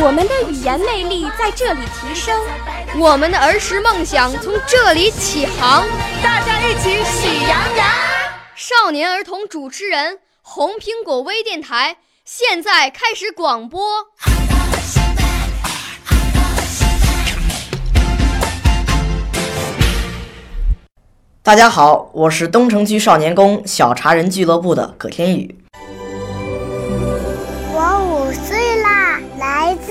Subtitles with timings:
[0.00, 2.40] 我们的语言魅力在这里提升，
[3.00, 5.84] 我们的儿时梦想从这里起航。
[6.22, 7.86] 大家一起喜羊羊。
[8.54, 13.80] 少年儿童主持人，红苹果微电台现在开始广播。
[21.42, 25.58] 大家好，我是东城区少年宫小茶人俱乐部的葛天宇。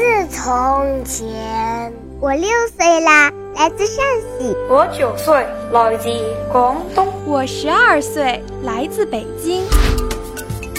[0.08, 1.92] 自从前。
[2.22, 3.98] 我六岁啦，来自陕
[4.40, 4.56] 西。
[4.70, 6.10] 我九岁，来自
[6.50, 7.12] 广东。
[7.26, 9.66] 我十二岁，来自北京。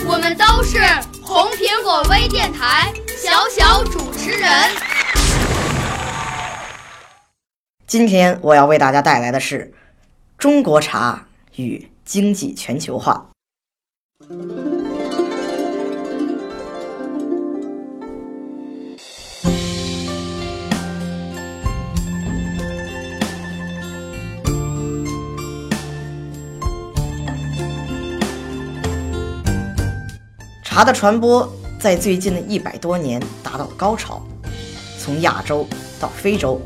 [0.09, 0.79] 我们都是
[1.23, 4.49] 红苹果微电台小小主持人。
[7.87, 9.75] 今天我要为大家带来的是
[10.39, 11.27] 中国茶
[11.57, 13.27] 与经济全球化。
[30.79, 34.23] 茶的传播在最近的一百多年达到了高潮，
[34.97, 35.67] 从亚洲
[35.99, 36.61] 到非洲，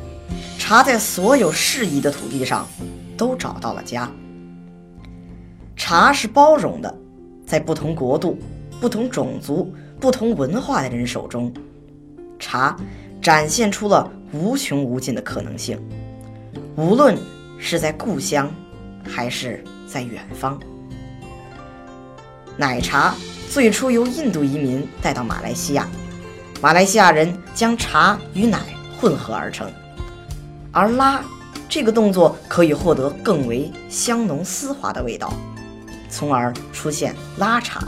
[0.59, 2.69] 茶在所有适宜的土地上
[3.17, 4.13] 都找到了家。
[5.77, 6.95] 茶是包容的，
[7.47, 8.39] 在不同国度、
[8.83, 11.51] 不同种族、不同文化的人手中，
[12.39, 12.77] 茶
[13.23, 15.81] 展现出了无穷无尽的可能性。
[16.77, 17.17] 无论
[17.59, 18.53] 是在故乡，
[19.09, 20.61] 还是在远方，
[22.59, 23.15] 奶茶。
[23.53, 25.87] 最初由印度移民带到马来西亚，
[26.63, 28.59] 马来西亚人将茶与奶
[28.99, 29.71] 混合而成，
[30.71, 31.23] 而拉
[31.69, 35.35] 这个动作可以获得更为香浓丝滑的味道，
[36.09, 37.87] 从而出现拉茶。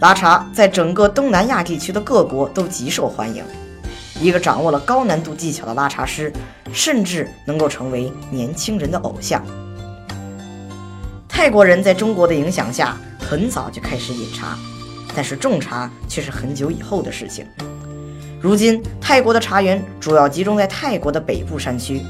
[0.00, 3.44] 拉茶在整个东南亚地区的各国都极受欢迎，
[4.18, 6.32] 一个掌握了高难度技巧的拉茶师，
[6.72, 9.44] 甚至能够成为年轻人的偶像。
[11.28, 12.96] 泰国人在中国的影响下。
[13.28, 14.56] 很早就开始饮茶，
[15.12, 17.44] 但是种茶却是很久以后的事情。
[18.40, 22.00] 如今，泰国的茶园主要集中在泰国的北部山区。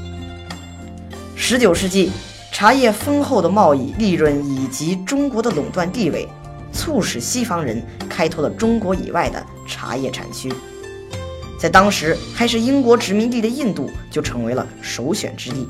[1.35, 2.11] 十九世纪，
[2.51, 6.29] 茶叶丰厚的贸易利润以及中国的垄断地位，
[6.71, 10.53] 促使西方人开拓了中国以外的茶叶产区。
[11.59, 15.67] 在当时还是英国殖民地的印度，就成为了首选之地。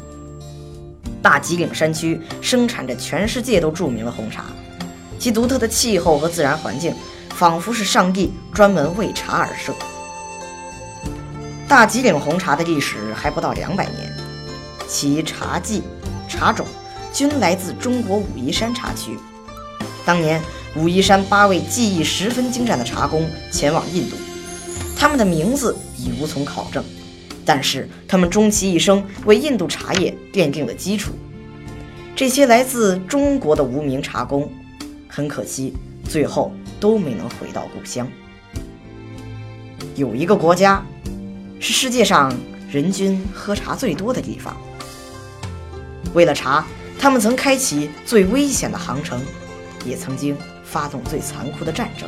[1.21, 4.43] 大吉岭山区生产着全世界都著名的红茶。
[5.19, 6.93] 其独特的气候和自然环境，
[7.29, 9.73] 仿佛是上帝专门为茶而设。
[11.67, 14.11] 大吉岭红茶的历史还不到两百年，
[14.87, 15.83] 其茶技、
[16.29, 16.65] 茶种
[17.11, 19.17] 均来自中国武夷山茶区。
[20.05, 20.41] 当年，
[20.75, 24.15] 武夷山八位技艺十分精湛的茶工前往印度，
[24.95, 26.81] 他们的名字已无从考证，
[27.43, 31.11] 但是他们终其一生为印度茶叶奠定了基础。
[32.15, 34.49] 这些来自中国的无名茶工。
[35.17, 35.73] 很可惜，
[36.07, 38.07] 最后都没能回到故乡。
[39.95, 40.85] 有一个国家，
[41.59, 42.31] 是世界上
[42.69, 44.55] 人均喝茶最多的地方。
[46.13, 46.63] 为了茶，
[46.99, 49.19] 他们曾开启最危险的航程，
[49.83, 52.07] 也曾经发动最残酷的战争。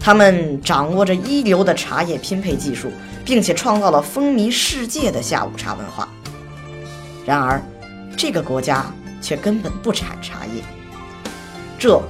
[0.00, 2.90] 他们掌握着一流的茶叶拼配技术，
[3.24, 6.08] 并且创造了风靡世界的下午茶文化。
[7.24, 7.62] 然而，
[8.16, 10.60] 这个国家却根本不产茶叶。
[11.82, 12.00] 这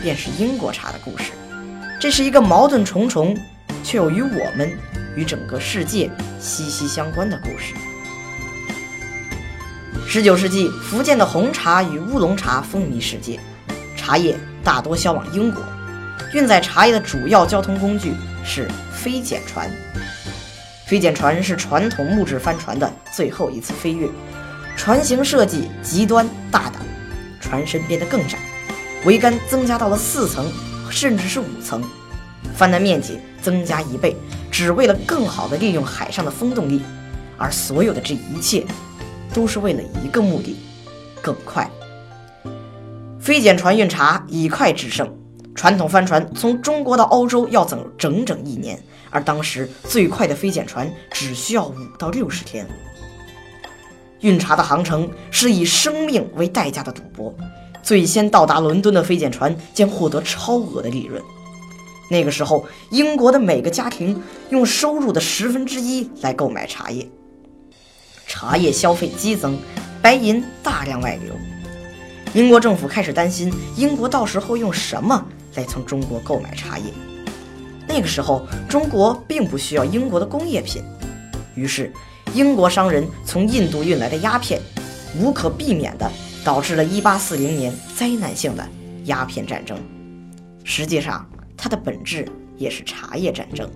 [0.00, 1.32] 便是英国茶的故事。
[1.98, 3.36] 这是一个矛盾重重，
[3.82, 4.70] 却又与我们
[5.16, 6.08] 与整个世界
[6.38, 7.74] 息息相关的故事。
[10.06, 13.40] 十九世纪，福建的红茶与乌龙茶风靡世界，
[13.96, 15.60] 茶叶大多销往英国。
[16.32, 18.14] 运载茶叶的主要交通工具
[18.44, 19.68] 是飞简船。
[20.86, 24.08] 飞简船是传统木质帆船的最后一次飞跃，
[24.76, 26.74] 船型设计极端大胆，
[27.40, 28.38] 船身变得更窄。
[29.06, 30.50] 桅杆增加到了四层，
[30.90, 31.80] 甚至是五层，
[32.56, 34.16] 帆的面积增加一倍，
[34.50, 36.82] 只为了更好的利用海上的风动力。
[37.38, 38.66] 而所有的这一切，
[39.32, 40.56] 都是为了一个目的：
[41.22, 41.70] 更快。
[43.20, 45.08] 飞简船运茶以快制胜，
[45.54, 48.76] 传统帆船从中国到欧洲要走整整一年，
[49.10, 52.66] 而当时最快的飞简船只需要五到六十天。
[54.20, 57.32] 运茶的航程是以生命为代价的赌博，
[57.86, 61.22] 最先到达伦敦的飞简船将获得超额的利润。
[62.10, 67.08] 那个时候，英国的每个家庭用收入的十分之一来购买茶叶，
[68.26, 69.56] 茶叶消费激增，
[70.02, 71.32] 白银大量外流。
[72.34, 75.24] 英国政府开始担心英国到时候用什么
[75.54, 76.86] 来从中国购买茶叶。
[77.86, 80.82] 那个时候，中国并不需要英国的工业品，
[81.54, 81.92] 于是
[82.34, 84.60] 英国商人从印度运来的鸦片，
[85.20, 86.10] 无可避免地
[86.46, 88.64] 导致了1840年灾难性的
[89.06, 89.76] 鸦片战争。
[90.62, 92.24] 实际上，它的本质
[92.56, 93.68] 也是茶叶战争。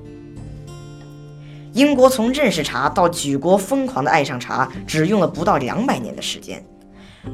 [1.72, 6.64] 英国从认识茶到举国疯狂的爱上茶，只用了不到两百年的时间。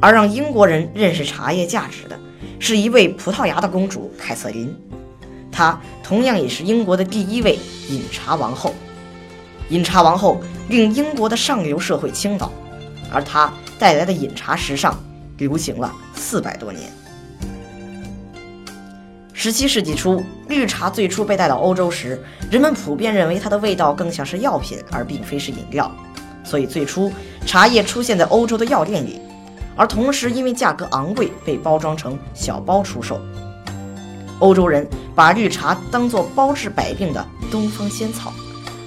[0.00, 2.18] 而让英国人认识茶叶价值的，
[2.58, 4.74] 是一位葡萄牙的公主凯瑟琳，
[5.52, 7.58] 她同样也是英国的第一位
[7.90, 8.74] 饮茶王后。
[9.68, 10.40] 饮茶王后
[10.70, 12.50] 令英国的上流社会倾倒，
[13.12, 14.98] 而她带来的饮茶时尚
[15.38, 16.90] 流行了四百多年。
[19.32, 25.90] 十七世纪初，绿茶最初被带到欧洲时，人们普遍认为它的味道更像是药品，而并非是饮料，
[26.42, 27.12] 所以最初
[27.44, 29.20] 茶叶出现在欧洲的药店里，
[29.76, 33.20] 而同时因为价格昂贵，被包装成小包出售。
[34.38, 38.32] 欧洲人把绿茶当作包治百病的东方仙草，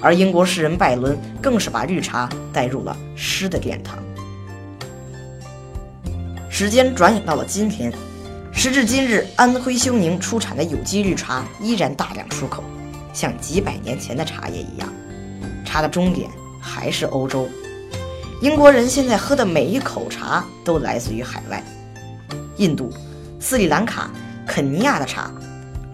[0.00, 3.98] 而英国诗人拜伦更是把绿茶带入了诗的殿堂。
[6.60, 7.90] 时间转眼到了今天。
[8.52, 12.62] 时至今日，安徽休宁出产的有机绿茶依然大量出口，
[13.14, 14.86] 像几百年前的茶叶一样。
[15.64, 16.28] 茶的终点
[16.60, 17.48] 还是欧洲。
[18.42, 21.64] 英国人现在喝的每一口茶都来自于海外，
[22.58, 22.92] 印度、
[23.40, 24.10] 斯里兰卡、
[24.46, 25.32] 肯尼亚的茶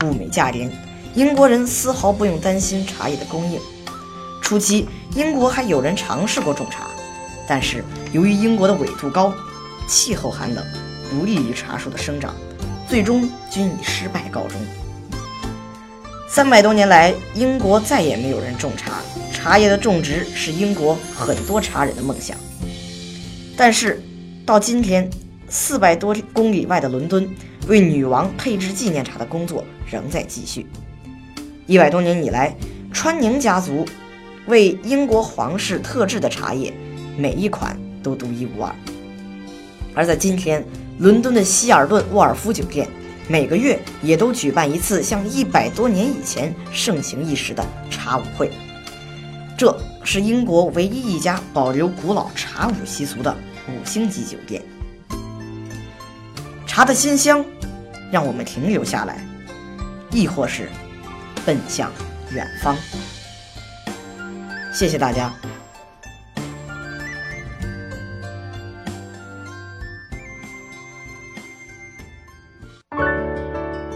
[0.03, 0.69] 物美价廉，
[1.15, 3.61] 英国人丝毫不用担心茶叶的供应。
[4.43, 6.89] 初期，英国还有人尝试过种茶，
[7.47, 9.33] 但是由于英国的纬度高，
[9.87, 10.65] 气候寒冷，
[11.11, 12.35] 不利于茶树的生长。
[12.89, 14.61] 最终均以失败告终。
[16.29, 19.01] 三百多年来，英国再也没有人种茶，
[19.33, 22.37] 茶叶的种植是英国很多茶人的梦想。
[23.57, 24.01] 但是，
[24.45, 25.11] 到今天，
[25.49, 27.29] 四百多公里外的伦敦，
[27.67, 30.67] 为女王配置纪念茶的工作仍在继续。
[31.67, 32.55] 一百多年以来，
[32.93, 33.85] 川宁家族
[34.47, 36.73] 为英国皇室特制的茶叶，
[37.17, 38.73] 每一款都独一无二。
[39.97, 40.63] 而在今天，
[40.99, 42.87] 伦敦的希尔顿沃尔夫酒店
[43.29, 48.53] 每个月也都举办一次像一百多年以前盛行一时的茶舞会。
[49.57, 53.35] 这是英国唯一一家保留古老茶舞习俗的
[53.69, 54.63] 五星级酒店。
[56.67, 57.43] 茶的馨香，
[58.13, 59.27] 让我们停留下来，
[60.11, 60.69] 亦或是
[61.47, 61.91] 奔向
[62.33, 62.77] 远方。
[64.75, 65.33] 谢谢大家。